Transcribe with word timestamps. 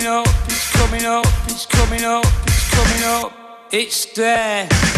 coming 0.00 0.06
up, 0.06 0.26
it's 0.46 0.70
coming 0.72 1.04
up, 1.04 1.26
it's 1.46 1.66
coming 1.66 2.04
up, 2.04 2.24
it's 2.46 2.70
coming 2.70 3.02
up. 3.04 3.32
It's 3.70 4.06
there. 4.14 4.89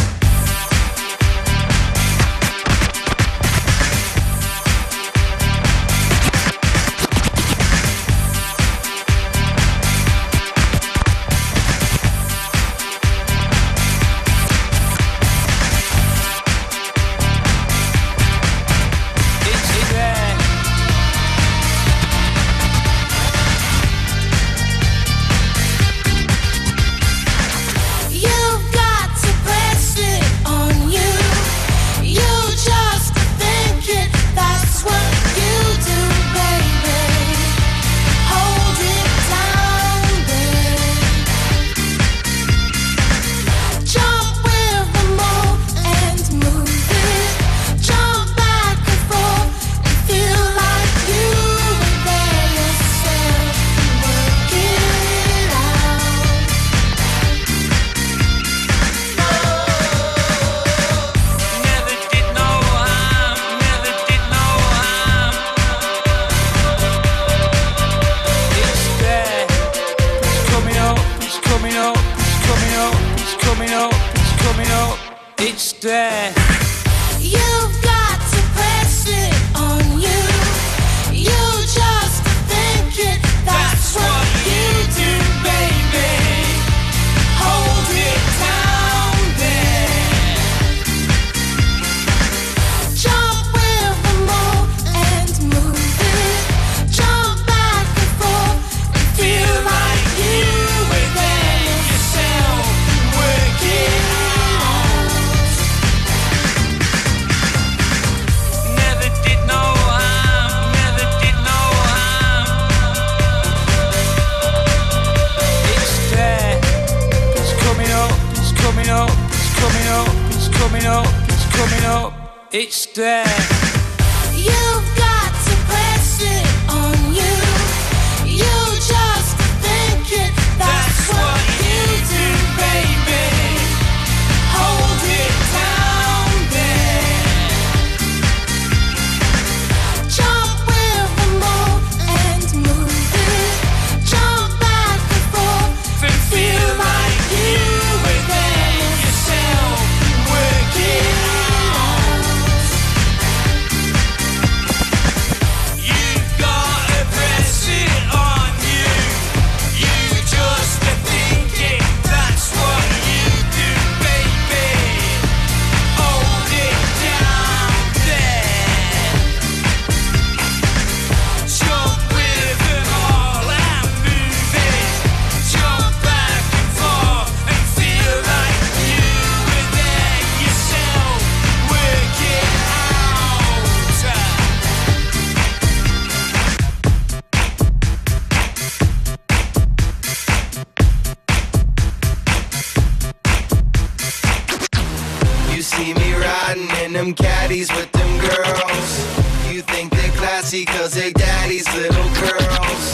Cause 200.61 200.93
they 200.93 201.11
daddy's 201.13 201.67
little 201.75 202.11
girls. 202.21 202.85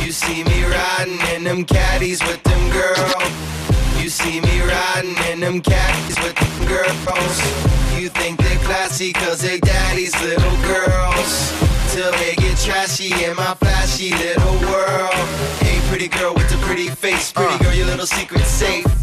You 0.00 0.12
see 0.12 0.44
me 0.44 0.62
riding 0.62 1.18
in 1.34 1.42
them 1.42 1.64
caddies 1.64 2.22
with 2.22 2.40
them 2.44 2.70
girls. 2.70 3.32
You 4.00 4.08
see 4.08 4.40
me 4.40 4.60
riding 4.60 5.16
in 5.32 5.40
them 5.40 5.60
caddies 5.60 6.16
with 6.22 6.36
them 6.36 6.68
girls. 6.68 7.36
You 8.00 8.10
think 8.10 8.38
they're 8.38 8.58
classy 8.60 9.12
cause 9.12 9.40
they 9.42 9.58
daddy's 9.58 10.14
little 10.22 10.56
girls. 10.62 11.50
Till 11.92 12.12
they 12.12 12.36
get 12.36 12.56
trashy 12.58 13.12
in 13.24 13.34
my 13.34 13.54
flashy 13.54 14.10
little 14.10 14.54
world. 14.70 15.26
Hey, 15.58 15.80
pretty 15.88 16.06
girl 16.06 16.32
with 16.34 16.48
the 16.48 16.58
pretty 16.58 16.90
face. 16.90 17.32
Pretty 17.32 17.52
uh. 17.52 17.58
girl, 17.58 17.74
your 17.74 17.86
little 17.86 18.06
secret 18.06 18.44
safe. 18.44 18.99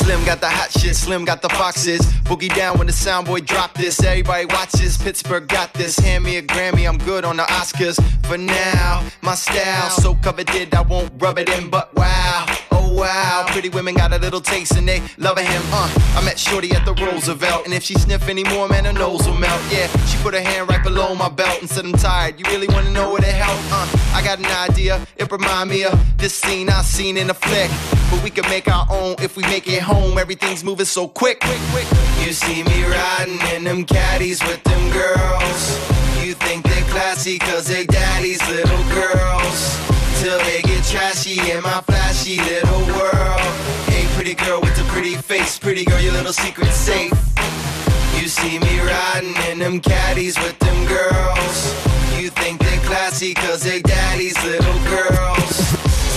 Slim 0.00 0.24
got 0.24 0.40
the 0.40 0.48
hot 0.48 0.72
shit, 0.72 0.96
Slim 0.96 1.24
got 1.26 1.42
the 1.42 1.50
foxes. 1.50 2.00
Boogie 2.24 2.54
down 2.54 2.78
when 2.78 2.86
the 2.86 2.92
soundboy 2.92 3.44
drop 3.44 3.74
this. 3.74 4.02
Everybody 4.02 4.46
watches, 4.46 4.96
Pittsburgh 4.96 5.46
got 5.46 5.74
this. 5.74 5.98
Hand 5.98 6.24
me 6.24 6.38
a 6.38 6.42
Grammy, 6.42 6.88
I'm 6.88 6.96
good 6.96 7.24
on 7.24 7.36
the 7.36 7.44
Oscars. 7.44 8.00
For 8.26 8.38
now, 8.38 9.04
my 9.20 9.34
style 9.34 9.90
so 9.90 10.14
coveted, 10.14 10.74
I 10.74 10.80
won't 10.80 11.12
rub 11.18 11.38
it 11.38 11.50
in, 11.50 11.68
but 11.68 11.94
wow. 11.94 12.46
Wow, 12.90 13.44
pretty 13.48 13.68
women 13.68 13.94
got 13.94 14.12
a 14.12 14.18
little 14.18 14.40
taste 14.40 14.76
and 14.76 14.86
they 14.86 15.00
loving 15.16 15.46
him. 15.46 15.62
Uh, 15.72 15.88
I 16.16 16.24
met 16.24 16.38
Shorty 16.38 16.72
at 16.72 16.84
the 16.84 16.92
Roosevelt, 16.94 17.64
and 17.64 17.72
if 17.72 17.84
she 17.84 17.94
sniff 17.94 18.28
anymore, 18.28 18.68
man, 18.68 18.84
her 18.84 18.92
nose 18.92 19.26
will 19.26 19.36
melt. 19.36 19.62
Yeah, 19.70 19.86
she 20.06 20.18
put 20.22 20.34
her 20.34 20.40
hand 20.40 20.68
right 20.68 20.82
below 20.82 21.14
my 21.14 21.28
belt 21.28 21.60
and 21.60 21.70
said, 21.70 21.84
I'm 21.84 21.92
tired. 21.92 22.38
You 22.38 22.44
really 22.46 22.66
wanna 22.68 22.90
know 22.90 23.12
where 23.12 23.20
to 23.20 23.30
help? 23.30 23.58
Uh, 23.72 23.86
I 24.12 24.22
got 24.24 24.38
an 24.40 24.46
idea. 24.46 25.00
It 25.16 25.30
remind 25.30 25.70
me 25.70 25.84
of 25.84 26.18
this 26.18 26.34
scene 26.34 26.68
I 26.68 26.82
seen 26.82 27.16
in 27.16 27.30
a 27.30 27.34
flick, 27.34 27.70
but 28.10 28.22
we 28.24 28.30
can 28.30 28.48
make 28.50 28.68
our 28.68 28.86
own 28.90 29.14
if 29.20 29.36
we 29.36 29.44
make 29.44 29.68
it 29.68 29.82
home. 29.82 30.18
Everything's 30.18 30.64
moving 30.64 30.86
so 30.86 31.06
quick, 31.06 31.40
quick, 31.40 31.60
quick. 31.70 31.86
You 32.26 32.32
see 32.32 32.64
me 32.64 32.84
riding 32.84 33.40
in 33.54 33.64
them 33.64 33.84
caddies 33.84 34.42
with 34.42 34.62
them 34.64 34.92
girls. 34.92 35.78
You 36.24 36.34
think 36.34 36.64
they're 36.64 36.84
classy 36.90 37.38
cause 37.38 37.66
they 37.66 37.86
daddy's 37.86 38.40
little 38.48 38.84
girls. 38.90 39.99
Till 40.20 40.38
they 40.40 40.60
get 40.60 40.84
trashy 40.84 41.40
in 41.50 41.62
my 41.62 41.80
flashy 41.86 42.36
little 42.36 42.84
world. 42.92 43.40
Hey, 43.88 44.04
pretty 44.14 44.34
girl 44.34 44.60
with 44.60 44.76
the 44.76 44.84
pretty 44.92 45.14
face, 45.14 45.58
pretty 45.58 45.82
girl, 45.86 45.98
your 45.98 46.12
little 46.12 46.34
secret 46.34 46.72
safe. 46.72 47.10
You 48.20 48.28
see 48.28 48.58
me 48.58 48.80
riding 48.80 49.34
in 49.50 49.58
them 49.60 49.80
caddies 49.80 50.36
with 50.36 50.58
them 50.58 50.86
girls. 50.86 51.56
You 52.20 52.28
think 52.28 52.60
they're 52.60 52.80
classy 52.80 53.32
cause 53.32 53.62
they 53.62 53.80
daddy's 53.80 54.36
little 54.44 54.78
girls. 54.84 55.56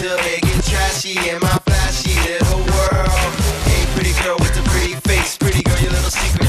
Till 0.01 0.17
they 0.17 0.41
get 0.41 0.61
trashy 0.65 1.15
in 1.29 1.39
my 1.39 1.57
flashy 1.63 2.19
little 2.27 2.59
world. 2.59 3.33
Hey, 3.71 3.85
pretty 3.95 4.11
girl 4.21 4.35
with 4.37 4.53
the 4.53 4.63
pretty 4.69 4.95
face, 5.07 5.37
pretty 5.37 5.63
girl, 5.63 5.79
your 5.79 5.91
little 5.91 6.11
secret 6.11 6.42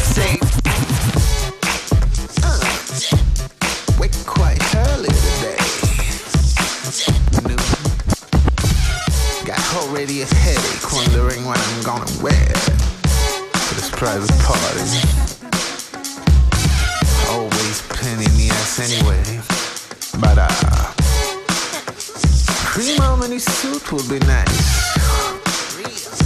already 9.77 10.23
a 10.23 10.27
headache 10.27 10.93
wondering 10.93 11.45
what 11.45 11.59
I'm 11.59 11.83
gonna 11.83 12.23
wear 12.23 12.47
for 13.67 13.75
this 13.75 13.91
private 13.91 14.31
party. 14.43 14.85
Always 17.31 17.83
plenty 17.89 18.25
in 18.25 18.35
the 18.37 18.51
ass 18.53 18.79
anyway, 18.79 19.25
but 20.21 20.39
uh, 20.39 20.93
cream 22.67 23.01
on 23.01 23.23
any 23.25 23.39
suit 23.39 23.91
would 23.93 24.09
be 24.09 24.19
nice. 24.27 24.95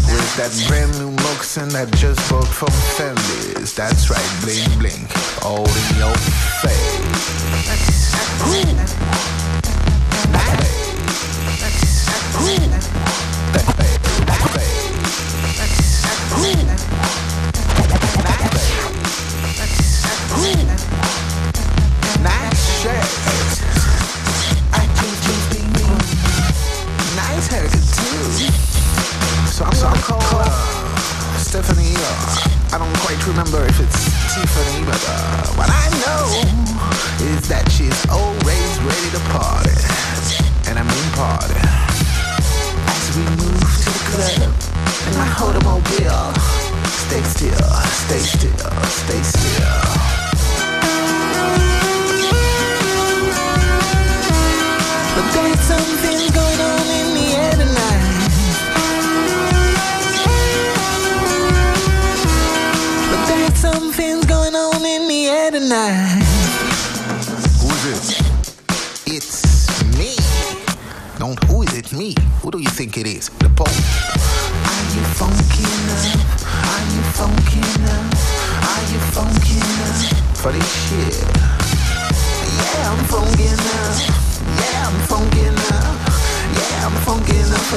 With 0.09 0.37
that 0.37 0.53
brand 0.69 0.99
new 0.99 1.11
moccasin 1.11 1.75
I 1.77 1.85
just 1.97 2.21
bought 2.31 2.49
from 2.49 2.73
Fendi's. 2.97 3.75
That's 3.75 4.11
right, 4.11 4.31
bling 4.43 4.79
bling, 4.79 5.09
all 5.43 5.67
in 5.67 5.97
your 5.97 6.17
face. 6.61 7.29
Ooh. 8.49 8.88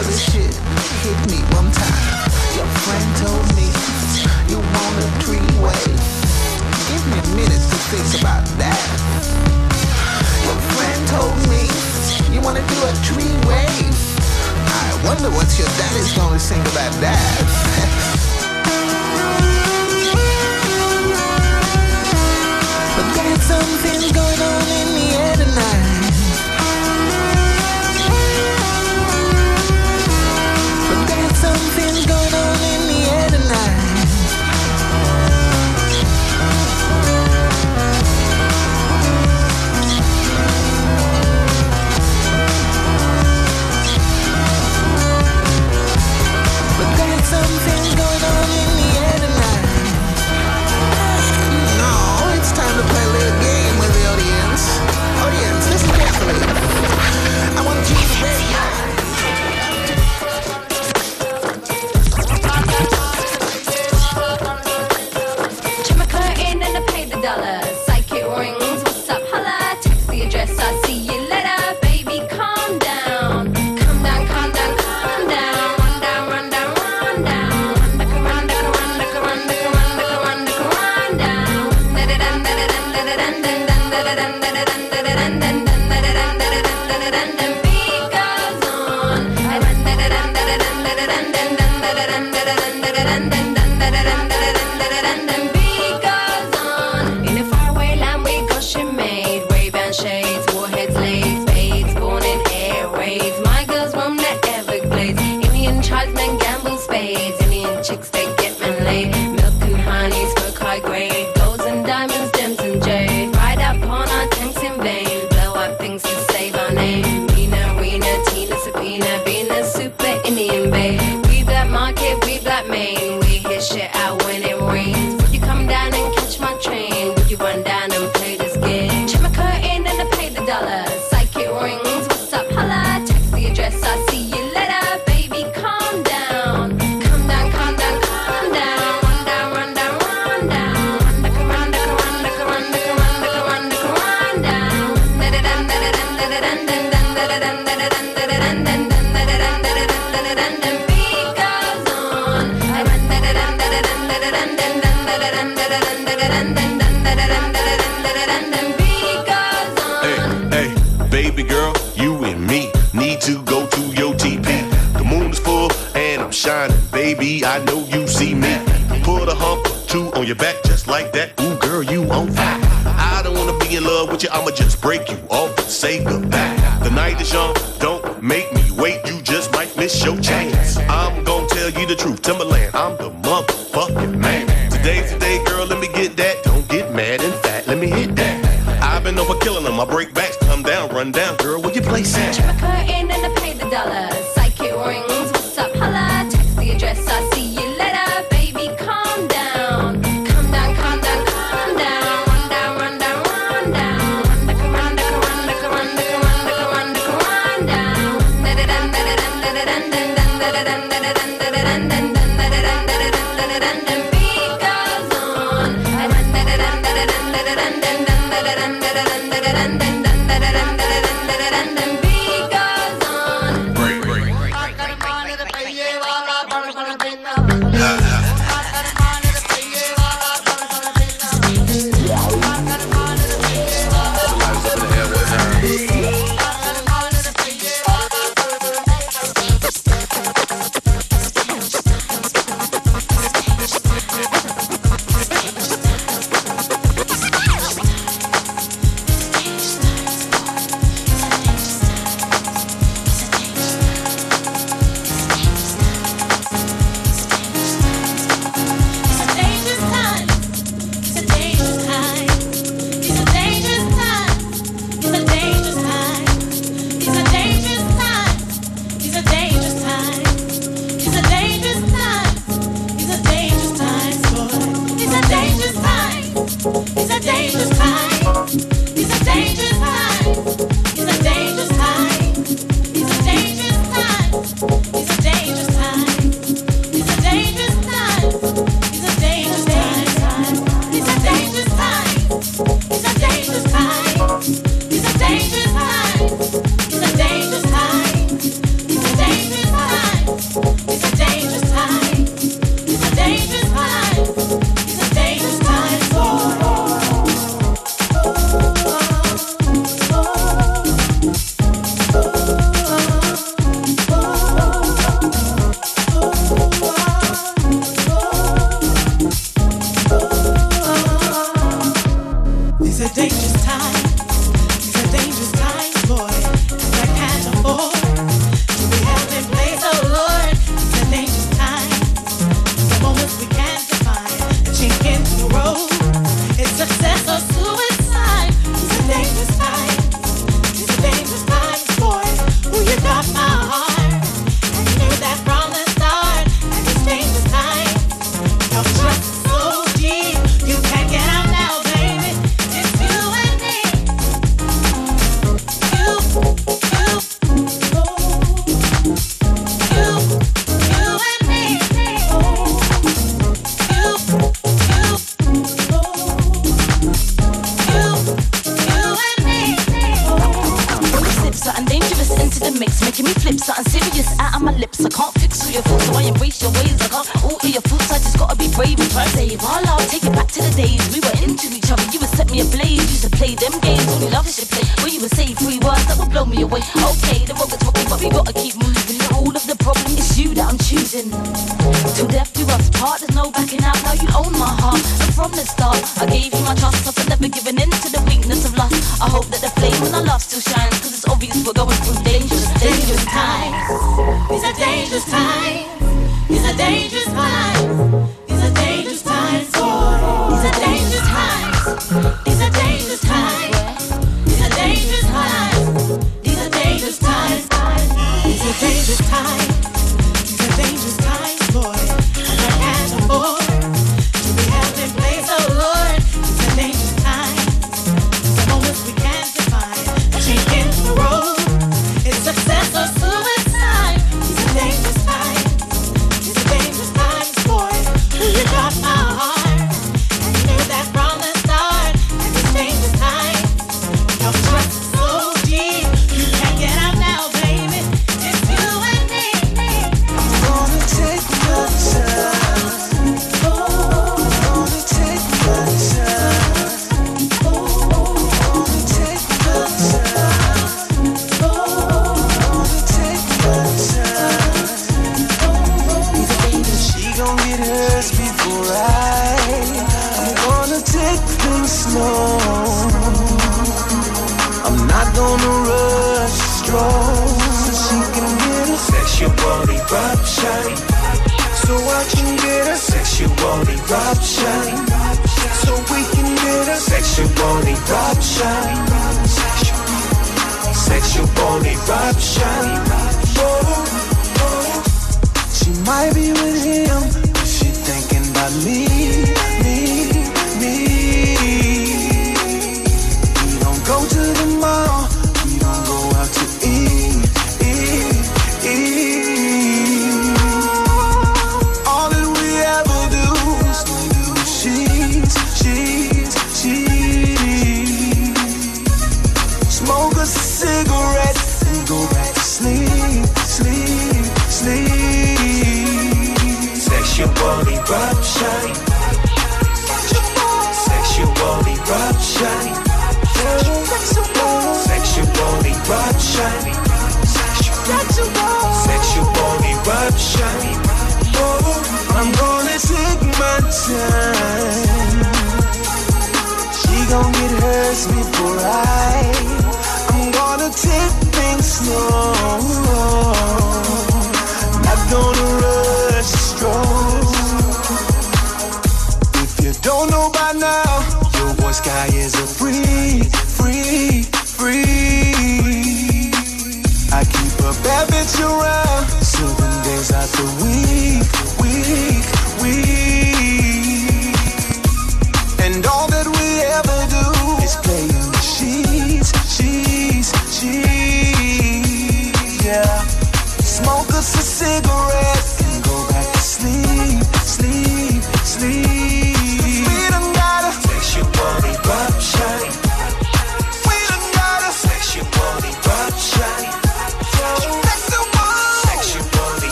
Cause 0.00 0.08
this 0.08 0.32
shit 0.32 0.54
hit 1.04 1.18
me 1.30 1.44
one 1.52 1.70
time. 1.72 2.24
Your 2.56 2.64
friend 2.88 3.08
told 3.20 3.44
me 3.52 3.68
you 4.48 4.56
want 4.56 4.96
a 4.96 5.08
three-way. 5.20 5.84
Give 6.88 7.04
me 7.12 7.20
minutes 7.36 7.68
to 7.68 7.76
think 7.92 8.22
about 8.22 8.46
that. 8.56 8.80
Your 10.46 10.56
friend 10.72 11.00
told 11.12 11.36
me 11.52 11.68
you 12.32 12.40
wanna 12.40 12.66
do 12.66 12.80
a 12.80 12.92
three-way. 13.04 13.68
I 14.72 15.02
wonder 15.04 15.28
what 15.36 15.52
your 15.58 15.68
daddy's 15.76 16.16
gonna 16.16 16.38
think 16.38 16.64
about 16.72 16.94
that. 17.02 17.69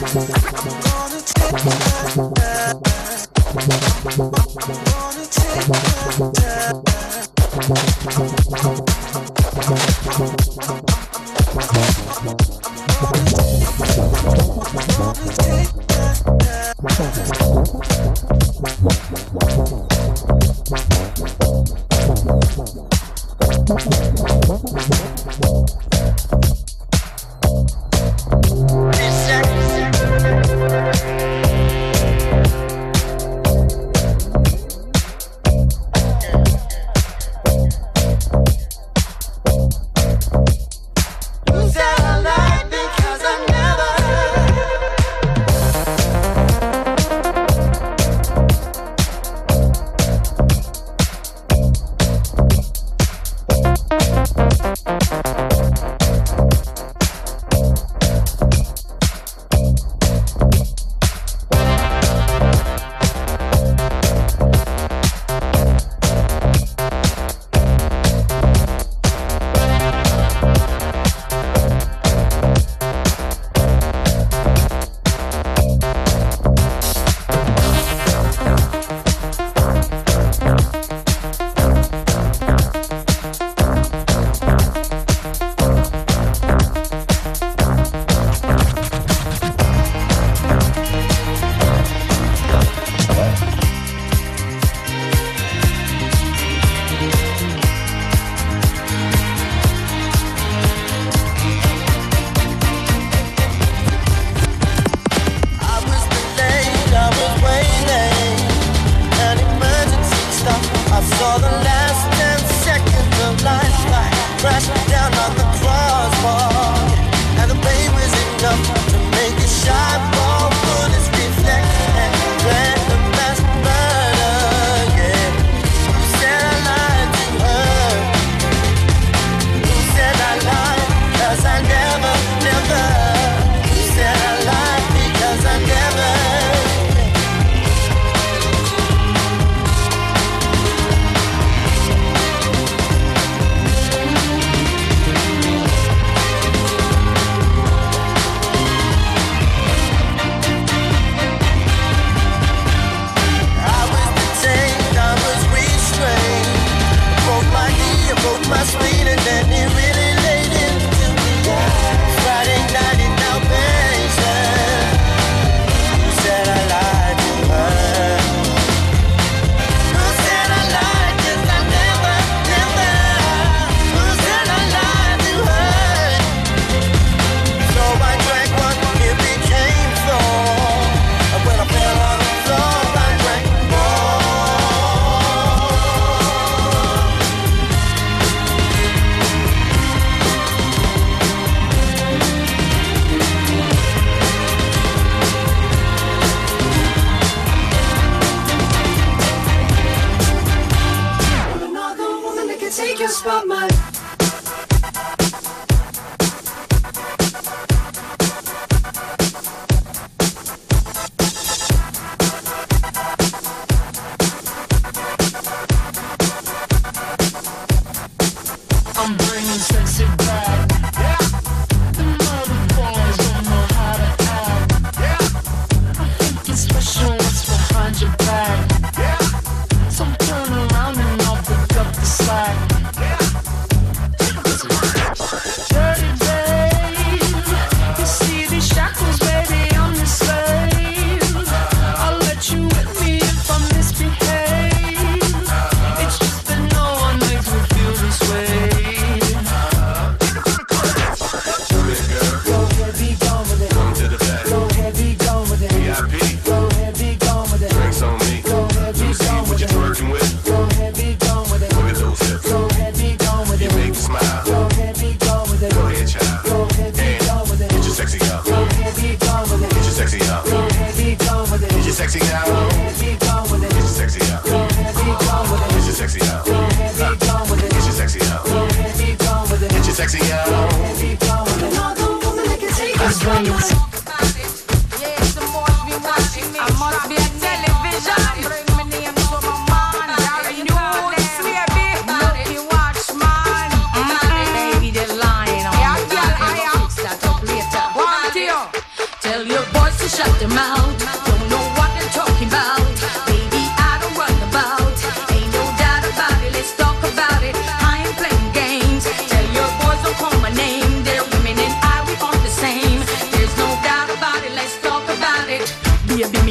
Thank 0.00 0.74
you. 0.74 0.79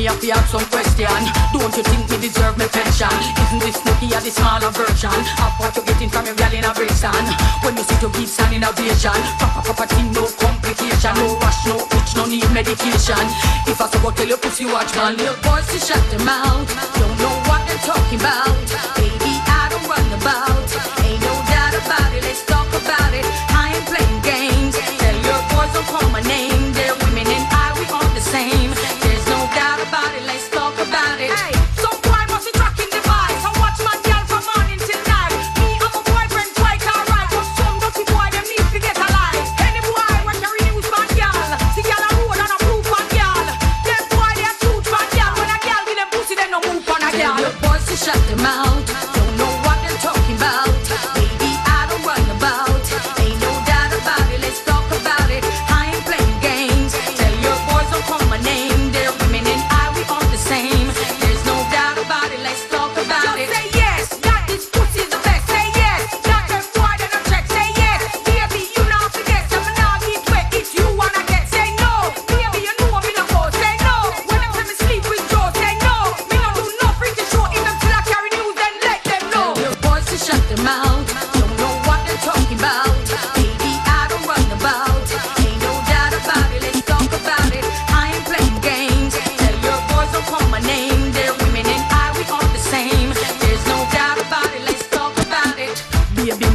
Have 0.09 0.17
to 0.21 0.31
ask 0.33 0.49
some 0.49 0.65
question. 0.73 1.05
Don't 1.53 1.69
you 1.77 1.85
think 1.85 2.01
we 2.09 2.17
deserve 2.17 2.57
my 2.57 2.65
pension? 2.65 3.13
Isn't 3.45 3.61
this 3.61 3.77
nookie 3.85 4.09
a 4.09 4.17
the 4.17 4.33
smaller 4.33 4.73
version 4.73 5.13
of 5.13 5.53
what 5.61 5.77
you 5.77 5.85
getting 5.85 6.09
from 6.09 6.25
your 6.25 6.33
girl 6.33 6.49
in 6.49 6.65
a 6.65 6.73
Brixton? 6.73 7.13
When 7.61 7.77
you 7.77 7.85
sit, 7.85 8.01
you 8.01 8.09
in 8.57 8.65
a 8.65 8.73
vision? 8.73 9.13
Papa, 9.37 9.69
Papa, 9.69 9.85
thing, 9.93 10.09
no 10.09 10.25
complication. 10.41 11.13
No 11.13 11.37
rush, 11.37 11.61
no 11.69 11.77
itch, 11.93 12.17
no 12.17 12.25
need 12.25 12.49
medication. 12.57 13.21
If 13.69 13.77
I 13.77 13.85
support 13.85 14.17
tell 14.17 14.25
your 14.25 14.41
pussy 14.41 14.65
watch 14.65 14.89
man, 14.97 15.13
little 15.13 15.37
boys 15.45 15.69
to 15.69 15.77
shut 15.77 16.01
them 16.09 16.25
out. 16.25 16.65
Don't 16.97 17.13
know 17.21 17.35
what 17.45 17.61
they're 17.69 17.85
talking 17.85 18.17
about. 18.17 18.57
Baby, 18.97 19.37
I 19.45 19.69
don't 19.69 19.85
run 19.85 20.09
about. 20.17 20.65
Ain't 21.05 21.21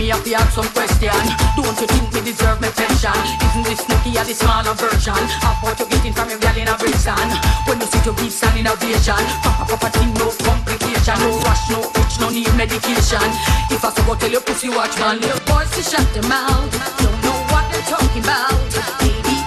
me 0.05 0.11
have 0.11 0.25
to 0.25 0.35
ask 0.35 0.53
some 0.53 0.69
question. 0.77 1.17
Don't 1.57 1.81
you 1.81 1.89
think 1.89 2.13
me 2.13 2.21
deserve 2.21 2.61
my 2.61 2.69
pension? 2.69 3.17
Isn't 3.41 3.65
this 3.65 3.81
snooky 3.81 4.13
or 4.21 4.25
the 4.29 4.37
smaller 4.37 4.77
version 4.77 5.17
of 5.17 5.57
what 5.65 5.81
you're 5.81 5.89
getting 5.89 6.13
from 6.13 6.29
your 6.29 6.39
girl 6.45 6.57
in 6.61 6.69
a 6.69 6.77
Brixton? 6.77 7.29
When 7.65 7.81
you 7.81 7.89
see 7.89 8.05
your 8.05 8.13
beats 8.21 8.43
and 8.45 8.61
innovation, 8.61 9.17
proper 9.41 9.65
proper 9.65 9.89
thing, 9.97 10.13
no 10.21 10.29
complication, 10.45 11.17
no 11.25 11.41
rush, 11.49 11.65
no 11.73 11.81
itch, 11.97 12.21
no 12.21 12.29
need 12.29 12.53
medication. 12.53 13.29
If 13.73 13.81
I 13.81 13.97
go 14.05 14.13
tell 14.15 14.29
your 14.29 14.45
pussy 14.45 14.69
watch 14.69 14.93
man, 15.01 15.25
Little 15.25 15.41
boys 15.49 15.73
to 15.73 15.81
shut 15.81 16.05
them 16.13 16.29
out. 16.29 16.69
Don't 17.01 17.19
know 17.25 17.39
what 17.49 17.65
they're 17.73 17.89
talking 17.89 18.21
about, 18.21 18.61
baby. 19.01 19.44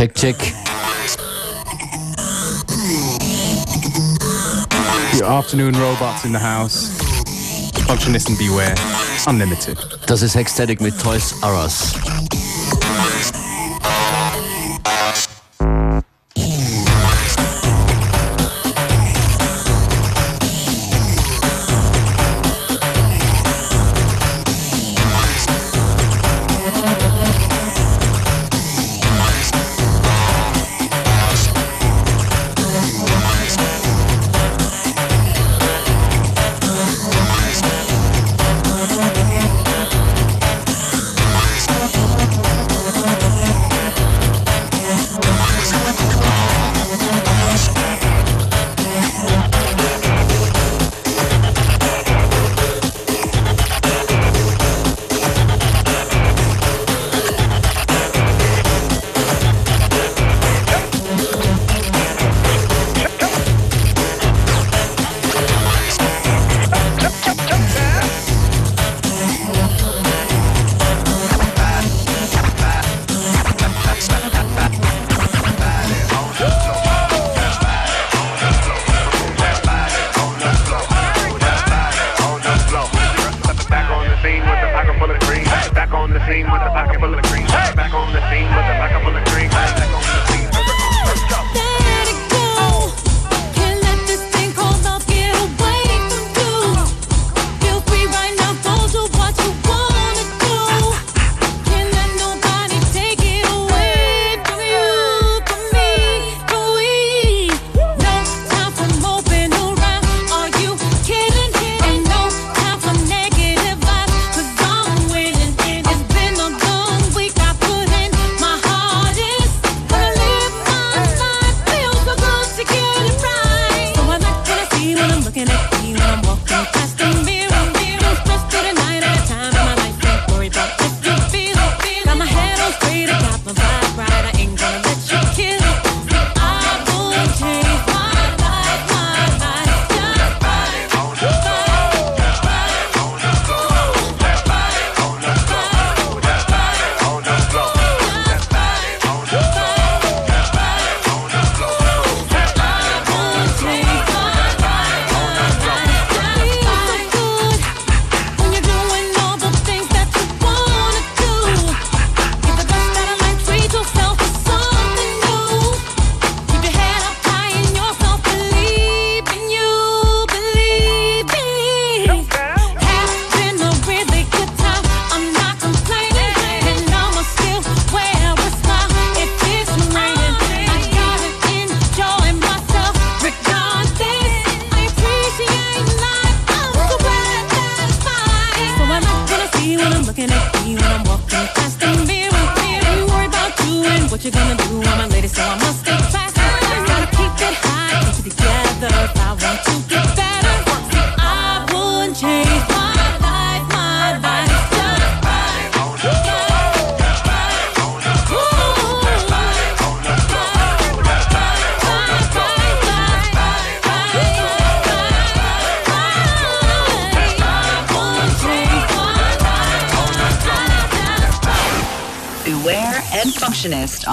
check, 0.00 0.14
check. 0.14 0.54
Your 5.14 5.26
afternoon 5.26 5.74
robots 5.74 6.24
in 6.24 6.32
the 6.32 6.38
house. 6.38 6.88
Functionist 7.86 8.28
and 8.28 8.38
beware. 8.38 8.74
Unlimited. 9.26 9.76
Das 10.06 10.22
ist 10.22 10.34
Hexstatic 10.34 10.80
mit 10.80 10.98
Toys 10.98 11.34
R 11.42 11.64
Us. 11.64 12.09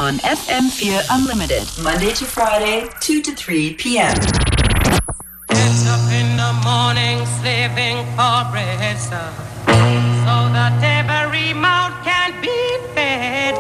on 0.08 0.20
FM 0.20 0.72
Fear 0.72 1.02
Unlimited, 1.12 1.68
Monday 1.84 2.14
to 2.14 2.24
Friday, 2.24 2.88
2 3.02 3.22
to 3.24 3.36
3 3.36 3.74
p.m. 3.74 4.16
Get 5.50 5.88
up 5.94 6.10
in 6.20 6.38
the 6.40 6.54
morning, 6.64 7.26
sleeping 7.40 7.98
for 8.16 8.46
bread, 8.50 8.98
sir. 8.98 9.30
so 10.24 10.48
that 10.56 10.82
every 10.82 11.54
mouth 11.54 11.92
can 12.06 12.32
be 12.42 12.78
fed. 12.96 13.56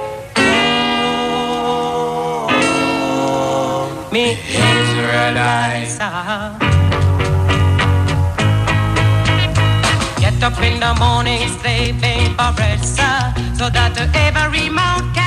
Oh, 2.79 4.09
me 4.13 4.37
Israelites. 4.47 5.97
Get 10.23 10.41
up 10.41 10.57
in 10.63 10.79
the 10.79 10.95
morning, 10.97 11.49
sleeping 11.59 12.33
for 12.37 12.53
bread, 12.55 12.79
sir. 12.85 13.33
so 13.57 13.69
that 13.69 13.97
every 14.15 14.69
mouth 14.69 15.03
can 15.13 15.26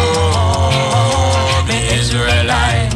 Israelite. 2.11 2.91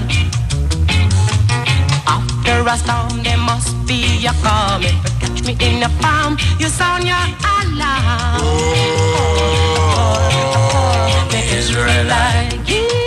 After 2.06 2.67
a 2.67 2.78
storm, 2.78 3.23
there 3.23 3.38
must 3.38 3.71
be 3.88 4.28
a 4.28 4.34
calm. 4.43 4.84
If 4.84 4.91
you 4.91 5.12
catch 5.21 5.41
me 5.47 5.54
in 5.65 5.84
a 5.84 5.89
palm, 6.01 6.38
you 6.60 6.67
sound 6.67 7.06
your 7.06 7.15
alarm. 7.15 8.41
Oh, 8.41 8.75
oh, 8.75 9.32
oh, 9.47 10.71
oh, 10.75 11.28
the 11.32 11.41
Israelite. 11.56 13.04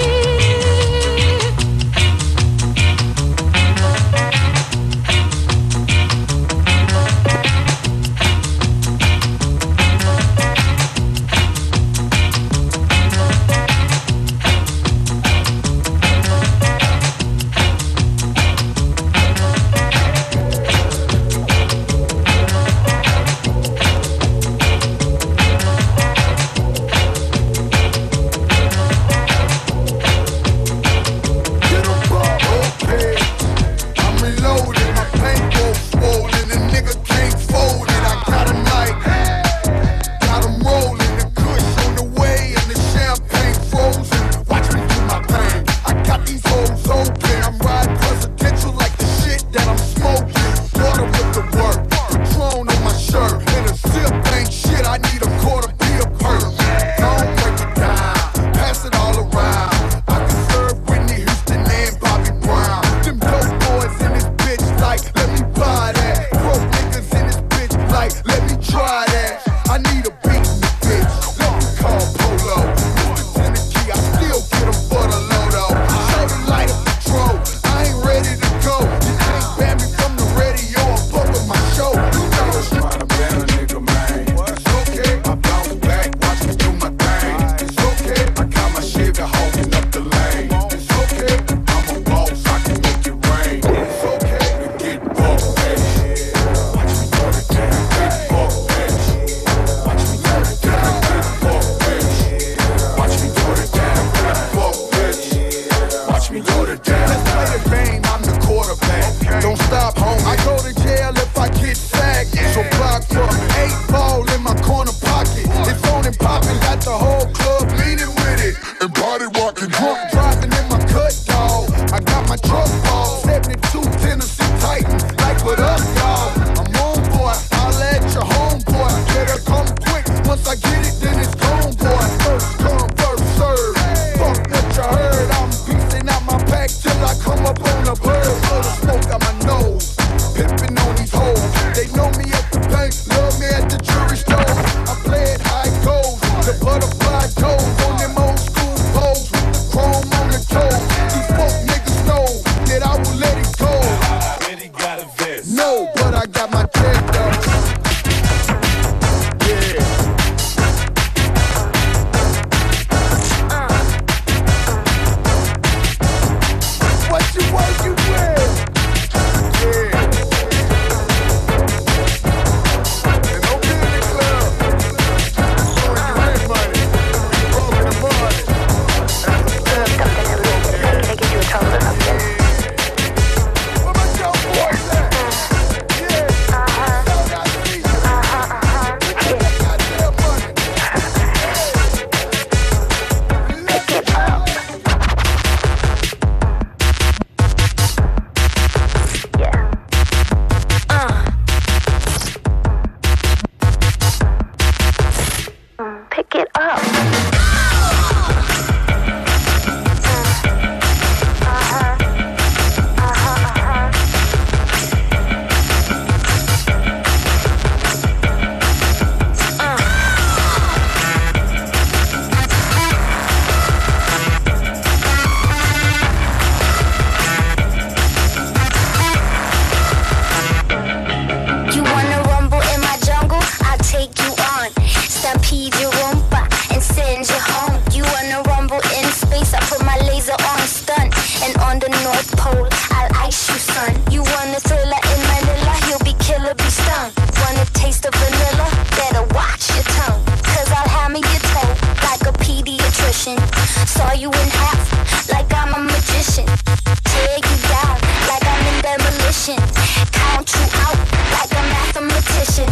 Count 259.56 260.44
you 260.52 260.66
out 260.84 261.00
like 261.32 261.48
a 261.56 261.62
mathematician. 261.72 262.68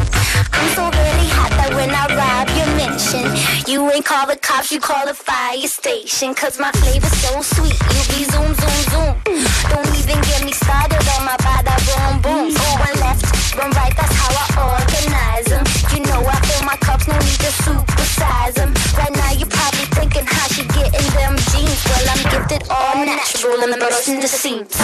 I'm 0.52 0.68
so 0.76 0.84
really 0.84 1.28
hot 1.32 1.48
that 1.56 1.72
when 1.72 1.88
I 1.88 2.04
rob 2.12 2.52
your 2.52 2.68
mansion, 2.76 3.32
you 3.64 3.80
ain't 3.88 4.04
call 4.04 4.26
the 4.28 4.36
cops, 4.36 4.70
you 4.70 4.78
call 4.78 5.06
the 5.08 5.14
fire 5.14 5.56
station. 5.72 6.34
Cause 6.34 6.60
my 6.60 6.68
flavor's 6.76 7.16
so 7.16 7.40
sweet, 7.40 7.80
you 7.80 8.02
be 8.12 8.28
zoom, 8.28 8.52
zoom, 8.52 8.80
zoom. 8.92 9.12
Don't 9.72 9.88
even 9.96 10.20
get 10.20 10.44
me 10.44 10.52
started 10.52 11.00
on 11.16 11.24
my 11.24 11.40
bada 11.40 11.80
boom, 11.88 12.20
boom. 12.20 12.52
Oh, 12.52 12.76
one 12.76 12.96
left, 13.00 13.24
one 13.56 13.72
right, 13.72 13.96
that's 13.96 14.12
how 14.12 14.28
I 14.36 14.76
organize 14.76 15.48
them. 15.48 15.64
You 15.96 16.04
know 16.12 16.28
I 16.28 16.36
fill 16.44 16.60
my 16.68 16.76
cups, 16.76 17.08
no 17.08 17.16
need 17.16 17.40
to 17.40 17.52
supersize 17.64 18.52
them. 18.60 18.76
Right 19.00 19.16
now 19.16 19.32
you're 19.32 19.48
probably 19.48 19.88
thinking 19.96 20.28
how 20.28 20.44
she 20.52 20.60
getting 20.76 21.08
them 21.16 21.40
jeans. 21.56 21.80
Well, 21.88 22.04
I'm 22.04 22.20
gifted 22.28 22.68
all 22.68 23.00
natural 23.00 23.64
and 23.64 23.72
the 23.72 23.80
burst 23.80 24.12
in 24.12 24.20
the 24.20 24.28
seams. 24.28 24.76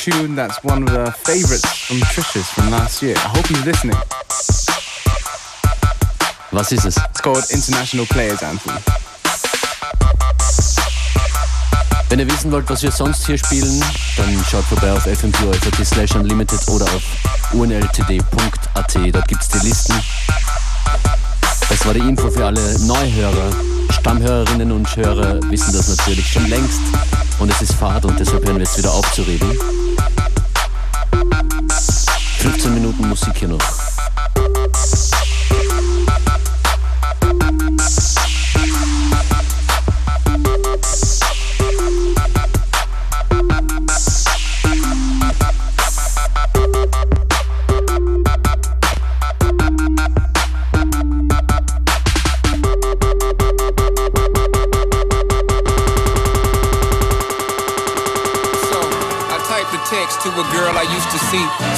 Tune 0.00 0.34
that's 0.34 0.64
one 0.64 0.82
of 0.82 0.90
the 0.90 1.12
favorites 1.12 1.68
from 1.86 1.98
Trish's 1.98 2.48
from 2.48 2.70
last 2.70 3.02
year. 3.02 3.14
I 3.16 3.28
hope 3.36 3.46
he's 3.46 3.64
listening. 3.66 3.96
Was 6.52 6.72
ist 6.72 6.86
es? 6.86 6.96
It's 6.96 7.20
called 7.20 7.44
International 7.50 8.06
Players 8.06 8.42
Anthem. 8.42 8.72
Wenn 12.08 12.18
ihr 12.18 12.26
wissen 12.30 12.50
wollt, 12.50 12.68
was 12.70 12.82
wir 12.82 12.90
sonst 12.90 13.26
hier 13.26 13.36
spielen, 13.36 13.84
dann 14.16 14.44
schaut 14.50 14.64
vorbei 14.64 14.90
auf 14.90 15.06
fm4 15.06 15.84
slash 15.84 16.14
unlimited 16.14 16.66
oder 16.68 16.86
auf 16.86 17.02
unltd.at. 17.52 18.94
Dort 19.12 19.28
gibt's 19.28 19.48
die 19.48 19.68
Listen. 19.68 19.94
Das 21.68 21.84
war 21.84 21.92
die 21.92 22.00
Info 22.00 22.30
für 22.30 22.46
alle 22.46 22.78
Neuhörer. 22.80 23.50
Stammhörerinnen 23.90 24.72
und 24.72 24.96
Hörer 24.96 25.40
wissen 25.50 25.74
das 25.74 25.88
natürlich 25.88 26.26
schon 26.26 26.46
längst. 26.48 26.80
Und 27.38 27.50
es 27.50 27.60
ist 27.60 27.74
Fahrt 27.74 28.06
und 28.06 28.18
deshalb 28.18 28.46
hören 28.46 28.56
wir 28.56 28.64
jetzt 28.64 28.78
wieder 28.78 28.92
auf 28.92 29.12
zu 29.12 29.22
reden. 29.22 29.79
15 32.40 32.72
Minuten 32.72 33.06
Musik 33.06 33.36
hier 33.36 33.48
noch. 33.48 33.99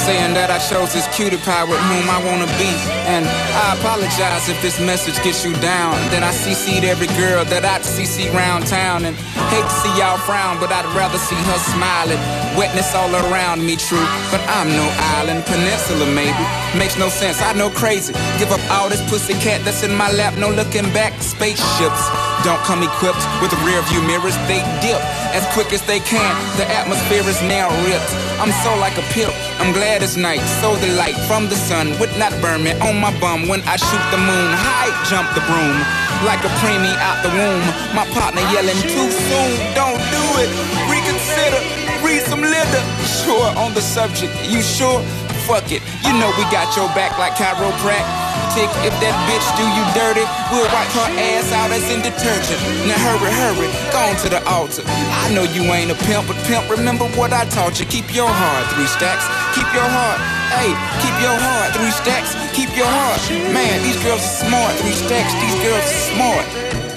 Saying 0.03 0.35
that 0.35 0.51
I 0.51 0.59
chose 0.59 0.91
this 0.91 1.07
cutie 1.15 1.39
pie 1.47 1.63
with 1.63 1.79
whom 1.87 2.05
I 2.11 2.19
wanna 2.27 2.49
be. 2.59 2.71
And 3.07 3.23
I 3.23 3.79
apologize 3.79 4.51
if 4.51 4.59
this 4.61 4.75
message 4.79 5.15
gets 5.23 5.45
you 5.47 5.55
down. 5.63 5.95
Then 6.11 6.23
I 6.23 6.31
CC'd 6.35 6.83
every 6.83 7.07
girl 7.15 7.47
that 7.47 7.63
I'd 7.63 7.87
CC 7.87 8.27
round 8.35 8.67
town. 8.67 9.07
And 9.07 9.15
hate 9.47 9.63
to 9.63 9.75
see 9.79 9.93
y'all 9.95 10.19
frown, 10.19 10.59
but 10.59 10.75
I'd 10.75 10.87
rather 10.91 11.17
see 11.17 11.39
her 11.39 11.59
smiling. 11.71 12.19
Wetness 12.59 12.91
all 12.95 13.15
around 13.31 13.63
me, 13.63 13.79
true. 13.79 14.07
But 14.27 14.43
I'm 14.51 14.67
no 14.67 14.87
island, 15.15 15.47
peninsula 15.47 16.05
maybe. 16.11 16.43
Makes 16.75 16.99
no 16.99 17.07
sense, 17.07 17.39
I 17.41 17.53
know 17.55 17.69
crazy. 17.71 18.11
Give 18.39 18.51
up 18.51 18.63
all 18.75 18.89
this 18.89 19.01
pussy 19.09 19.39
cat 19.39 19.63
that's 19.63 19.83
in 19.83 19.95
my 19.95 20.11
lap, 20.11 20.35
no 20.35 20.51
looking 20.51 20.87
back. 20.91 21.15
Spaceships 21.23 22.03
don't 22.43 22.59
come 22.67 22.83
equipped 22.83 23.23
with 23.39 23.55
rear 23.63 23.79
view 23.87 24.03
mirrors, 24.03 24.35
they 24.51 24.59
dip 24.83 24.99
as 25.31 25.47
quick 25.55 25.71
as 25.71 25.81
they 25.87 25.99
can. 25.99 26.35
The 26.57 26.67
atmosphere 26.67 27.23
is 27.23 27.41
now 27.43 27.71
ripped. 27.87 28.11
I'm 28.43 28.51
so 28.59 28.75
like 28.75 28.97
a 28.97 29.05
pimp. 29.15 29.31
I'm 29.63 29.71
glad 29.71 30.03
it's 30.03 30.17
night, 30.17 30.43
so 30.59 30.75
the 30.75 30.91
light 30.99 31.15
from 31.31 31.47
the 31.47 31.55
sun 31.55 31.97
would 31.97 32.11
not 32.19 32.35
burn 32.43 32.61
me 32.61 32.75
on 32.83 32.99
my 32.99 33.07
bum 33.23 33.47
when 33.47 33.61
I 33.63 33.79
shoot 33.79 34.03
the 34.11 34.19
moon. 34.19 34.49
High 34.59 34.91
jump 35.07 35.31
the 35.31 35.39
broom 35.47 35.79
like 36.27 36.43
a 36.43 36.51
preemie 36.59 36.91
out 36.99 37.23
the 37.23 37.31
womb. 37.31 37.63
My 37.95 38.03
partner 38.11 38.43
yelling 38.51 38.75
too 38.83 39.07
soon, 39.07 39.51
don't 39.71 39.95
do 40.11 40.23
it. 40.43 40.51
Reconsider, 40.91 41.63
read 42.03 42.19
some 42.27 42.41
litter. 42.43 42.83
Sure 43.23 43.47
on 43.55 43.73
the 43.75 43.81
subject, 43.81 44.35
you 44.51 44.61
sure? 44.61 44.99
Fuck 45.47 45.71
it, 45.71 45.79
you 46.03 46.11
know 46.11 46.27
we 46.35 46.43
got 46.51 46.75
your 46.75 46.91
back 46.91 47.17
like 47.17 47.39
chiropractic. 47.39 48.22
If 48.53 48.93
that 48.99 49.15
bitch 49.25 49.47
do 49.55 49.63
you 49.63 49.83
dirty, 49.95 50.27
we'll 50.51 50.67
wipe 50.75 50.91
her 50.99 51.09
ass 51.15 51.49
out 51.55 51.71
as 51.71 51.87
in 51.87 52.03
detergent. 52.03 52.59
Now 52.85 52.99
hurry, 52.99 53.31
hurry, 53.31 53.69
go 53.89 53.99
on 54.03 54.15
to 54.21 54.29
the 54.29 54.43
altar. 54.45 54.83
I 54.85 55.31
know 55.33 55.47
you 55.47 55.63
ain't 55.71 55.89
a 55.89 55.97
pimp, 56.05 56.27
but 56.27 56.37
pimp, 56.45 56.69
remember 56.69 57.07
what 57.15 57.31
I 57.31 57.45
taught 57.49 57.79
you. 57.79 57.85
Keep 57.87 58.13
your 58.13 58.27
heart, 58.27 58.67
three 58.75 58.85
stacks. 58.85 59.25
Keep 59.55 59.69
your 59.73 59.87
heart, 59.87 60.19
hey, 60.53 60.69
keep 61.01 61.15
your 61.23 61.33
heart, 61.33 61.73
three 61.73 61.95
stacks. 61.95 62.35
Keep 62.51 62.75
your 62.75 62.89
heart. 62.89 63.17
Man, 63.55 63.81
these 63.81 63.97
girls 64.03 64.21
are 64.21 64.35
smart, 64.45 64.75
three 64.83 64.97
stacks. 64.97 65.33
These 65.39 65.57
girls 65.63 65.81
are 65.81 66.01
smart. 66.13 66.45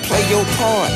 Play 0.05 0.23
your 0.29 0.45
part, 0.61 0.91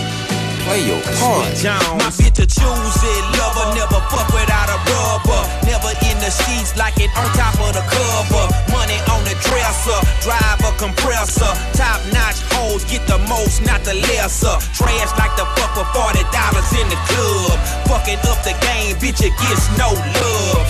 play 0.71 0.87
your 0.87 1.03
part. 1.19 1.51
My 1.99 2.11
bitch 2.15 2.39
a 2.39 2.47
choose 2.47 3.01
it, 3.03 3.23
lover, 3.35 3.75
never 3.75 3.99
fuck 4.07 4.31
without 4.31 4.71
a 4.71 4.79
rubber. 4.87 5.43
Never 5.67 5.91
in 6.07 6.17
the 6.23 6.31
sheets 6.31 6.79
like 6.79 6.95
it 7.03 7.11
on 7.19 7.27
top 7.35 7.59
of 7.59 7.75
the 7.75 7.83
cover. 7.91 8.47
Money 8.71 8.99
on 9.11 9.21
the 9.27 9.35
dresser, 9.43 9.99
drive 10.23 10.63
a 10.63 10.71
compressor. 10.79 11.51
Top 11.75 11.99
notch 12.15 12.39
hoes 12.55 12.87
get 12.87 13.03
the 13.11 13.19
most, 13.27 13.67
not 13.67 13.83
the 13.83 13.95
lesser. 13.95 14.57
Trash 14.79 15.11
like 15.19 15.35
the 15.35 15.47
fuck 15.59 15.75
for 15.75 15.87
forty 15.91 16.23
dollars 16.31 16.71
in 16.79 16.87
the 16.87 16.99
club. 17.11 17.59
Fucking 17.91 18.23
up 18.31 18.39
the 18.47 18.55
game, 18.63 18.95
bitch, 19.03 19.21
it 19.27 19.35
gets 19.43 19.67
no 19.75 19.91
love. 19.91 20.70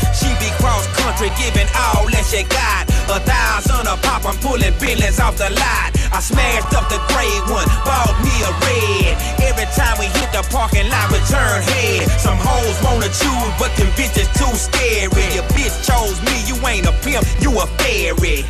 Country, 1.21 1.37
giving 1.37 1.69
all 1.77 2.09
that 2.09 2.25
she 2.25 2.49
got. 2.49 2.89
A 3.13 3.21
thousand 3.21 3.85
a 3.85 3.97
pop, 4.01 4.25
I'm 4.25 4.41
pulling 4.41 4.73
billions 4.81 5.21
off 5.21 5.37
the 5.37 5.53
lot. 5.53 5.93
I 6.17 6.21
smashed 6.21 6.73
up 6.73 6.89
the 6.89 6.97
gray 7.13 7.29
one, 7.53 7.69
bought 7.85 8.17
me 8.25 8.33
a 8.41 8.53
red. 8.65 9.21
Every 9.45 9.69
time 9.77 10.01
we 10.01 10.09
hit 10.17 10.33
the 10.33 10.41
parking 10.49 10.89
lot, 10.89 11.13
we 11.13 11.21
turn 11.29 11.61
head. 11.61 12.09
Some 12.17 12.41
hoes 12.41 12.77
wanna 12.81 13.13
choose, 13.13 13.53
but 13.61 13.69
them 13.77 13.93
bitches 14.01 14.33
too 14.33 14.49
scary. 14.57 15.29
Your 15.37 15.45
bitch 15.53 15.77
chose 15.85 16.17
me, 16.25 16.41
you 16.49 16.57
ain't 16.65 16.89
a 16.89 16.93
pimp, 17.05 17.29
you 17.45 17.53
a 17.53 17.67
fairy. 17.77 18.49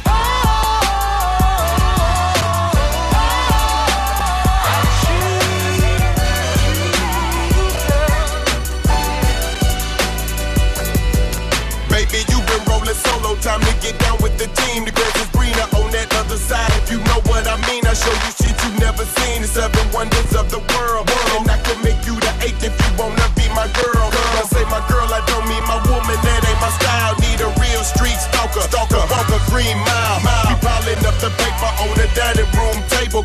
No 13.22 13.36
time 13.40 13.61
to 13.61 13.72
get 13.80 13.98
down 14.01 14.18
with 14.22 14.36
the 14.38 14.48
team. 14.62 14.84
The 14.84 14.92
grass 14.92 15.14
is 15.20 15.28
greener 15.30 15.68
on 15.78 15.90
that 15.92 16.09
other 16.16 16.36
side. 16.36 16.70
If 16.82 16.90
you 16.90 16.98
know 17.09 17.20
what 17.30 17.46
I 17.46 17.57
mean, 17.68 17.86
I 17.86 17.94
show 17.94 18.12
you 18.12 18.30
shit 18.34 18.57
you 18.64 18.70
never 18.80 19.05
seen. 19.05 19.42
The 19.42 19.48
seven 19.48 19.84
wonders 19.92 20.34
of 20.34 20.51
the 20.51 20.61
world. 20.74 21.09
And 21.38 21.48
I 21.51 21.59
can 21.62 21.78
make 21.82 22.01
you 22.07 22.16
the 22.18 22.32
eighth 22.42 22.62
if 22.64 22.74
you 22.74 22.90
wanna 22.98 23.26
be 23.36 23.46
my 23.55 23.68
girl. 23.80 24.09
I 24.36 24.42
say 24.48 24.64
my 24.68 24.82
girl, 24.88 25.09
I 25.12 25.20
don't 25.30 25.46
mean 25.48 25.64
my 25.64 25.78
woman. 25.88 26.18
That 26.24 26.40
ain't 26.48 26.61
my 26.61 26.72
style. 26.80 27.14
Need 27.22 27.40
a 27.40 27.51
real 27.61 27.84
street 27.84 28.18
stalker. 28.18 28.64
Stalker, 28.66 29.03
walk 29.09 29.28
a 29.28 29.40
green 29.51 29.78
mile. 29.78 30.20
We 30.24 30.39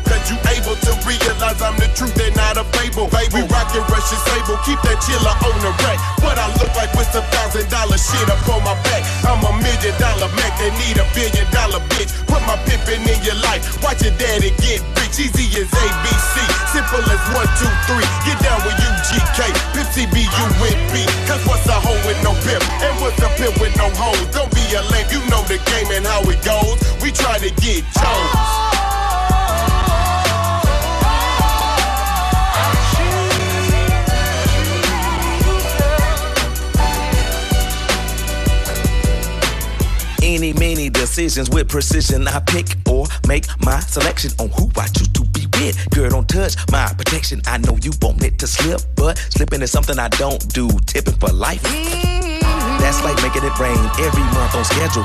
Cause 0.02 0.24
you 0.28 0.36
able 0.52 0.76
to 0.76 0.92
realize 1.08 1.60
I'm 1.62 1.76
the 1.80 1.88
truth 1.96 2.16
and 2.20 2.34
not 2.36 2.60
a 2.60 2.64
fable. 2.76 3.08
We 3.32 3.40
rockin' 3.48 3.84
Russian 3.88 4.20
sable. 4.28 4.58
Keep 4.66 4.80
that 4.84 4.98
chiller 5.04 5.32
on 5.32 5.56
the 5.64 5.72
rack. 5.84 5.98
What 6.20 6.36
I 6.36 6.52
look 6.60 6.72
like 6.76 6.92
with 6.92 7.08
some 7.08 7.24
thousand 7.32 7.70
dollar 7.70 7.96
shit 7.96 8.28
up 8.28 8.42
on 8.50 8.60
my 8.66 8.76
back. 8.88 9.02
I'm 9.24 9.40
a 9.40 9.52
million 9.56 9.94
dollar 9.96 10.28
Mac 10.36 10.52
that 10.60 10.72
need 10.76 11.00
a 11.00 11.06
billion 11.16 11.46
dollar 11.54 11.80
bitch. 11.96 12.12
Put 12.28 12.42
my 12.44 12.58
pimpin' 12.68 13.04
in 13.08 13.20
your 13.24 13.38
life. 13.40 13.64
Watch 13.80 14.02
your 14.04 14.12
daddy 14.20 14.52
get 14.60 14.84
rich. 15.00 15.16
Easy 15.16 15.48
as 15.56 15.70
ABC. 15.72 16.34
Simple 16.74 17.04
as 17.08 17.22
one, 17.32 17.48
two, 17.56 17.72
three. 17.88 18.04
Get 18.28 18.36
down 18.44 18.60
with 18.68 18.76
UGK. 18.76 19.48
Pimp 19.72 19.88
CBU 19.96 20.44
with 20.60 20.76
B. 20.92 21.08
Cause 21.24 21.40
what's 21.48 21.64
a 21.72 21.78
hoe 21.78 21.96
with 22.04 22.20
no 22.20 22.36
pimp? 22.44 22.60
And 22.84 22.94
what's 23.00 23.16
a 23.24 23.30
pimp 23.40 23.56
with 23.62 23.72
no 23.80 23.88
hoes? 23.96 24.28
Don't 24.34 24.52
be 24.52 24.64
a 24.76 24.82
lame. 24.92 25.08
You 25.08 25.24
know 25.30 25.40
the 25.48 25.56
game 25.72 25.88
and 25.96 26.04
how 26.04 26.20
it 26.28 26.42
goes. 26.44 26.76
We 27.00 27.12
try 27.12 27.38
to 27.38 27.50
get 27.62 27.84
chose. 27.96 28.65
Any, 40.26 40.52
many 40.54 40.90
decisions 40.90 41.48
with 41.50 41.68
precision. 41.68 42.26
I 42.26 42.40
pick 42.40 42.66
or 42.90 43.06
make 43.28 43.46
my 43.64 43.78
selection 43.78 44.32
on 44.40 44.48
who 44.48 44.68
I 44.76 44.88
choose 44.88 45.06
to 45.10 45.24
be 45.26 45.46
with. 45.54 45.88
Girl, 45.90 46.10
don't 46.10 46.28
touch 46.28 46.56
my 46.72 46.92
protection. 46.94 47.40
I 47.46 47.58
know 47.58 47.78
you 47.80 47.92
want 48.02 48.24
it 48.24 48.36
to 48.40 48.48
slip, 48.48 48.80
but 48.96 49.18
slipping 49.18 49.62
is 49.62 49.70
something 49.70 50.00
I 50.00 50.08
don't 50.08 50.40
do. 50.52 50.68
Tipping 50.86 51.14
for 51.14 51.28
life. 51.28 51.62
Mm. 51.62 52.15
That's 52.86 53.02
like 53.02 53.20
making 53.20 53.42
it 53.42 53.58
rain 53.58 53.82
every 53.98 54.22
month 54.30 54.54
on 54.54 54.64
schedule. 54.64 55.02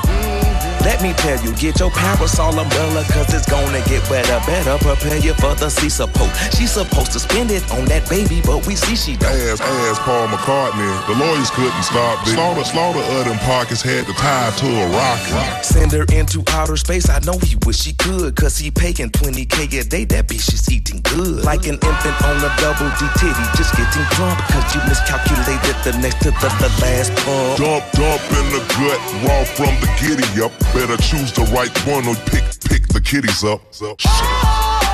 Let 0.86 1.02
me 1.02 1.14
tell 1.14 1.38
you, 1.46 1.54
get 1.58 1.80
your 1.80 1.92
parasol 1.92 2.58
umbrella, 2.58 3.06
cause 3.10 3.34
it's 3.34 3.46
gonna 3.46 3.82
get 3.86 4.02
wetter. 4.10 4.42
Better 4.46 4.78
prepare 4.82 5.18
you 5.18 5.34
for 5.36 5.54
the 5.54 5.70
sea 5.70 5.90
support. 5.90 6.30
She's 6.58 6.72
supposed 6.72 7.12
to 7.14 7.20
spend 7.20 7.52
it 7.52 7.62
on 7.72 7.86
that 7.86 8.10
baby, 8.10 8.42
but 8.46 8.66
we 8.66 8.76
see 8.76 8.96
she 8.96 9.16
don't. 9.18 9.30
Ass, 9.30 9.62
ass 9.62 10.00
Paul 10.02 10.28
McCartney. 10.30 10.90
The 11.06 11.14
lawyers 11.22 11.50
couldn't 11.52 11.84
stop 11.86 12.26
this. 12.26 12.34
Slaughter, 12.34 12.66
slaughter 12.66 13.06
of 13.18 13.26
them 13.26 13.38
pockets 13.46 13.82
had 13.82 14.06
to 14.06 14.14
tie 14.14 14.50
to 14.58 14.66
a 14.66 14.86
rocket. 14.90 15.66
Send 15.66 15.92
her 15.94 16.06
into 16.14 16.42
outer 16.50 16.78
space. 16.78 17.10
I 17.10 17.20
know 17.20 17.38
he 17.38 17.58
wish 17.66 17.86
he 17.86 17.94
could, 17.94 18.36
cause 18.36 18.58
he 18.58 18.72
paying 18.72 19.14
20k 19.14 19.82
a 19.82 19.84
day. 19.86 20.06
That 20.06 20.28
bitch 20.28 20.50
is 20.54 20.66
eating 20.70 21.02
good. 21.02 21.46
Like 21.46 21.70
an 21.70 21.78
infant 21.78 22.18
on 22.26 22.42
a 22.42 22.50
double 22.58 22.90
D 22.98 23.06
titty, 23.22 23.46
just 23.54 23.78
getting 23.78 24.06
drunk, 24.18 24.38
cause 24.50 24.66
you 24.74 24.82
miscalculated 24.90 25.78
the 25.86 25.94
next 26.02 26.26
to 26.26 26.34
the, 26.42 26.50
the 26.58 26.70
last 26.82 27.14
pump. 27.22 27.58
Dump, 27.72 27.90
dump 27.94 28.22
in 28.32 28.52
the 28.52 28.60
gut, 28.76 29.00
raw 29.24 29.46
from 29.46 29.74
the 29.80 29.88
giddy 29.98 30.44
up. 30.44 30.52
Better 30.74 30.98
choose 30.98 31.32
the 31.32 31.44
right 31.56 31.72
one 31.88 32.06
or 32.06 32.16
pick, 32.26 32.44
pick 32.68 32.86
the 32.90 33.00
kitties 33.00 33.46
up. 33.46 33.62
I 34.04 34.91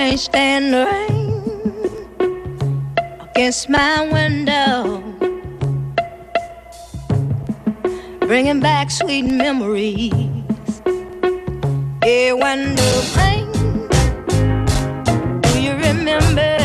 can't 0.00 0.18
stand 0.18 0.72
the 0.72 0.86
rain. 0.92 1.28
Against 3.20 3.68
my 3.68 4.08
window, 4.10 5.02
bringing 8.20 8.60
back 8.60 8.90
sweet 8.90 9.26
memories. 9.26 10.10
Yeah, 12.02 12.32
when 12.32 12.74
the 12.80 12.90
rain, 13.18 13.52
do 15.42 15.60
you 15.60 15.72
remember 15.72 16.59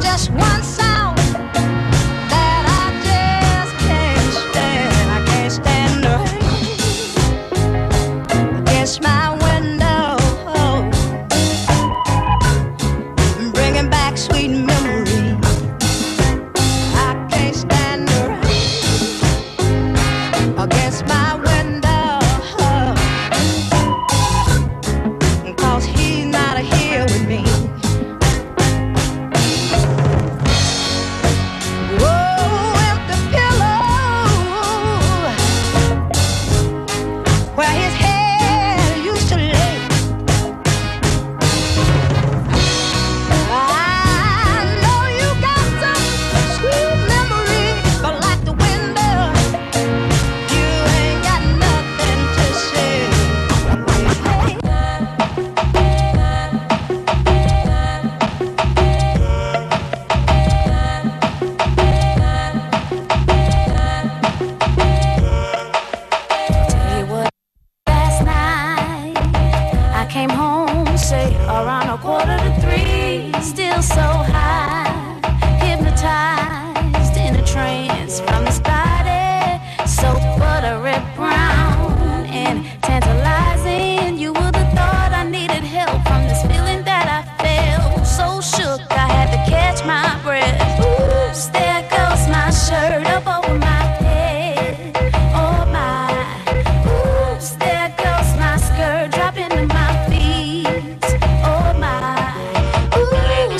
just 0.00 0.30
one 0.30 0.59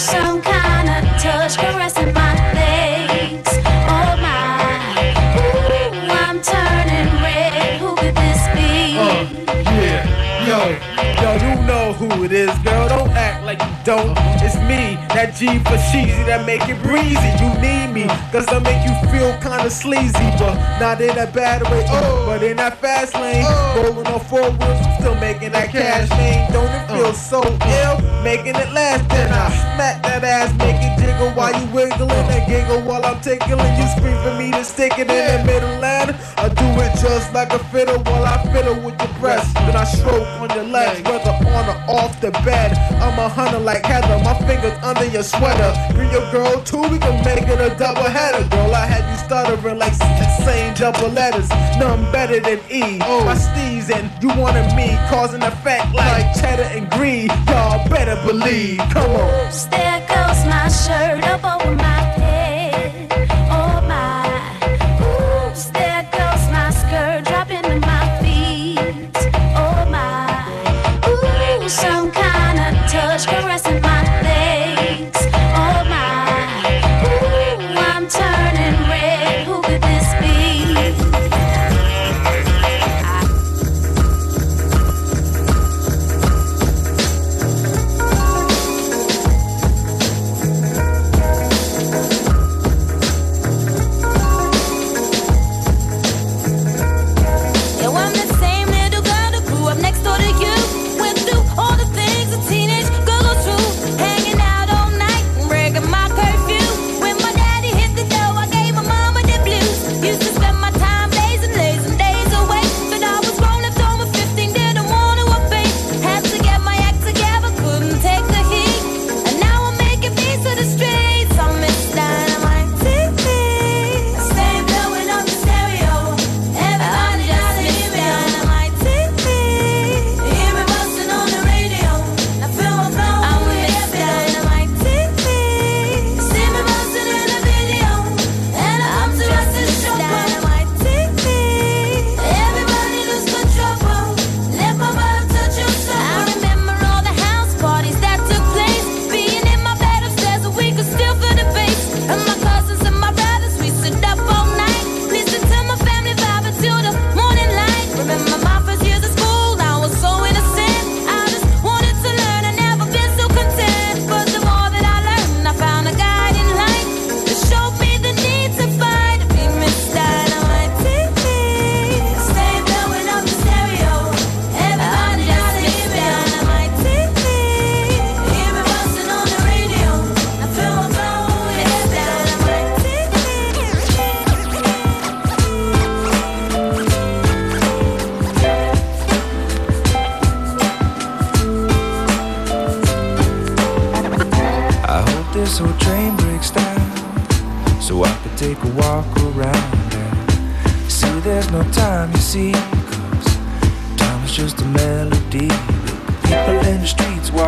some 0.01 0.41
kind 0.41 0.89
of 0.89 1.05
touch 1.21 1.59
caressing 1.59 2.15
my 2.15 2.33
legs. 2.55 3.51
Oh 3.87 4.17
my. 4.17 5.13
Ooh, 5.37 5.93
I'm 6.25 6.41
turning 6.41 7.09
red. 7.23 7.79
Who 7.81 7.95
could 7.97 8.15
this 8.15 8.43
be? 8.57 8.97
Uh, 8.97 9.29
yeah, 9.77 10.49
yo, 10.49 10.61
yo, 11.21 11.31
you 11.45 11.67
know 11.67 11.93
who 11.93 12.25
it 12.25 12.33
is, 12.33 12.51
girl. 12.61 12.89
Don't 12.89 13.11
act 13.11 13.45
like 13.45 13.61
you 13.61 13.69
don't. 13.85 14.17
It's 14.43 14.57
me, 14.57 14.97
that 15.21 15.37
G 15.37 15.59
for 15.69 15.77
cheesy, 15.93 16.23
that 16.25 16.47
make 16.47 16.65
it 16.65 16.81
breezy. 16.83 17.31
You 17.41 17.53
need 17.61 17.93
me, 17.93 18.09
cause 18.33 18.49
I 18.49 18.59
make 18.61 18.81
you 18.89 18.95
feel 19.13 19.37
kinda 19.45 19.69
sleazy, 19.69 20.29
but 20.41 20.57
not 20.81 21.01
in 21.01 21.17
a 21.19 21.27
bad 21.27 21.63
way. 21.69 21.85
Oh, 21.89 22.25
but 22.27 22.43
in 22.43 22.57
that 22.57 22.81
fast 22.81 23.15
lane, 23.15 23.45
uh. 23.45 23.83
rolling 23.83 24.07
on 24.07 24.21
four 24.21 24.49
wheels, 24.49 24.81
still 24.99 25.17
making 25.17 25.53
that 25.53 25.69
cash 25.71 26.09
name. 26.17 26.51
Don't 26.53 26.73
it 26.73 26.87
feel 26.89 27.13
uh. 27.13 27.31
so 27.31 27.41
ill? 27.85 27.97
Making 28.25 28.57
it 28.57 28.73
last, 28.73 29.09
then 29.11 29.31
I 29.33 29.49
smack 29.51 30.03
that 30.05 30.25
ass, 30.25 30.53
make 30.57 30.81
it 30.81 30.97
jiggle 31.21 31.31
while 31.37 31.53
you 31.53 31.67
wiggling 31.69 32.11
and 32.11 32.47
giggle 32.49 32.81
while 32.83 33.05
I'm 33.05 33.21
tickling. 33.21 33.73
You 33.77 33.87
scream 33.97 34.17
for 34.25 34.35
me 34.39 34.51
to 34.53 34.65
stick 34.65 34.93
it 34.99 35.11
in 35.11 35.25
the 35.29 35.45
middle 35.45 35.85
and 35.85 36.17
I 36.37 36.49
do 36.49 36.69
it 36.81 36.93
just 36.97 37.33
like 37.35 37.53
a 37.53 37.59
fiddle 37.71 37.99
while 38.05 38.25
I 38.25 38.43
fiddle 38.53 38.81
with 38.81 38.99
your 38.99 39.13
breast. 39.21 39.53
Then 39.55 39.77
I 39.77 39.85
stroke 39.85 40.27
on 40.41 40.49
your 40.57 40.65
legs, 40.65 41.03
whether 41.03 41.31
on 41.31 41.69
or 41.69 42.01
off 42.01 42.21
the 42.21 42.31
bed. 42.31 42.77
I'm 43.03 43.19
a 43.19 43.29
hunter 43.29 43.59
like 43.59 43.85
Heather, 43.85 44.19
my 44.25 44.35
fingers 44.47 44.77
under 44.83 45.05
your 45.13 45.23
sweater. 45.23 45.73
Bring 45.95 46.11
your 46.11 46.31
girl 46.31 46.61
too, 46.63 46.83
we 46.83 46.99
can 46.99 47.25
make 47.25 47.47
it 47.49 47.61
a 47.61 47.75
double 47.77 48.03
header. 48.03 48.49
Girl, 48.49 48.75
I 48.75 48.87
had 48.87 49.09
you 49.11 49.17
stuttering 49.25 49.79
like 49.79 49.95
saying 50.45 50.75
double 50.75 51.09
letters. 51.09 51.49
None 51.79 52.11
better 52.13 52.41
than 52.41 52.61
E. 52.71 52.99
Oh, 53.03 53.25
My 53.25 53.35
steez 53.35 53.91
and 53.91 54.11
you 54.23 54.29
wanted 54.41 54.75
me, 54.75 54.97
causing 55.09 55.43
effect 55.43 55.95
like 55.95 56.35
cheddar 56.41 56.69
and 56.77 56.89
greed. 56.91 57.31
Y'all 57.49 57.89
better 57.89 58.17
believe. 58.27 58.79
Come 58.91 59.11
on. 59.11 59.51
There 59.71 60.01
goes 60.09 60.41
my 60.47 60.69
shirt 60.69 61.25
up 61.25 61.45
over 61.45 61.75
my 61.75 61.90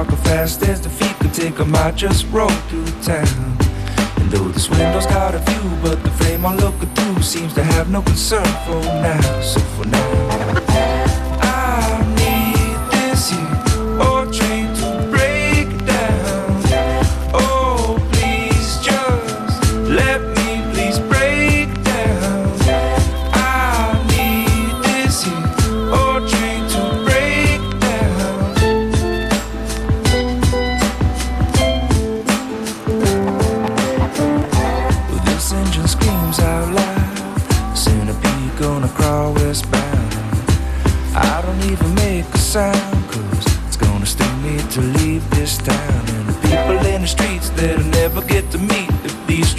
walking 0.03 0.25
fast 0.25 0.63
as 0.65 0.81
the 0.81 0.89
feet 0.89 1.17
could 1.21 1.33
take 1.33 1.61
'em. 1.61 1.75
I 1.77 1.93
just 1.93 2.27
roll 2.33 2.57
through 2.69 2.87
town. 3.03 3.57
And 4.17 4.31
though 4.33 4.49
this 4.49 4.69
window's 4.69 5.07
got 5.07 5.35
a 5.35 5.39
view, 5.39 5.67
but 5.83 6.03
the 6.03 6.11
frame 6.11 6.45
I'm 6.45 6.57
looking 6.57 6.91
through 6.97 7.23
seems 7.23 7.53
to 7.55 7.63
have 7.63 7.89
no 7.89 8.03
concern 8.03 8.51
for 8.67 8.81
now. 9.07 9.23
So 9.43 9.61
for 9.75 9.87
now, 9.87 10.72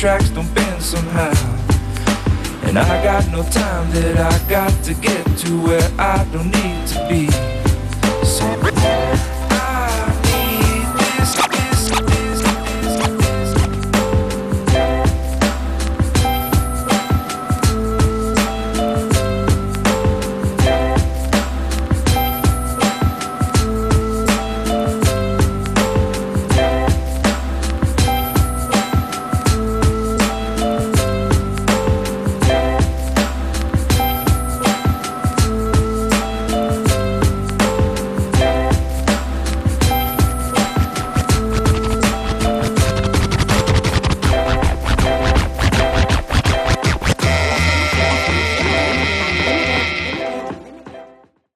tracks 0.04 0.32
don't 0.32 0.54
bend 0.54 0.82
somehow. 0.82 1.32
And 2.68 2.78
I 2.78 3.02
got 3.02 3.26
no 3.32 3.42
time 3.44 3.90
that 3.92 4.18
I 4.18 4.50
got 4.50 4.70
to 4.84 4.94
get 4.96 5.24
to 5.38 5.62
where 5.62 5.90
I 5.98 6.26
don't 6.34 6.52
need 6.52 6.88
to 6.88 7.08
be. 7.08 7.53